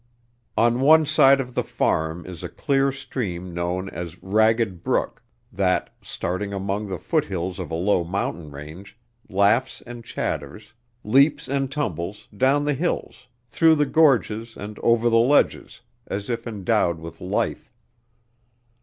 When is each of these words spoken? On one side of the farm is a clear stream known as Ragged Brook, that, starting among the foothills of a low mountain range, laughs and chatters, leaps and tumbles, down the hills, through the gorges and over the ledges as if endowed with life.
On 0.57 0.79
one 0.81 1.05
side 1.05 1.39
of 1.39 1.53
the 1.53 1.63
farm 1.63 2.25
is 2.25 2.41
a 2.41 2.49
clear 2.49 2.91
stream 2.91 3.53
known 3.53 3.87
as 3.87 4.23
Ragged 4.23 4.81
Brook, 4.83 5.21
that, 5.53 5.93
starting 6.01 6.51
among 6.53 6.87
the 6.87 6.97
foothills 6.97 7.59
of 7.59 7.69
a 7.69 7.75
low 7.75 8.03
mountain 8.03 8.49
range, 8.49 8.97
laughs 9.29 9.79
and 9.85 10.03
chatters, 10.03 10.73
leaps 11.03 11.47
and 11.47 11.71
tumbles, 11.71 12.27
down 12.35 12.65
the 12.65 12.73
hills, 12.73 13.27
through 13.51 13.75
the 13.75 13.85
gorges 13.85 14.57
and 14.57 14.79
over 14.79 15.07
the 15.07 15.17
ledges 15.19 15.81
as 16.07 16.31
if 16.31 16.47
endowed 16.47 16.99
with 16.99 17.21
life. 17.21 17.71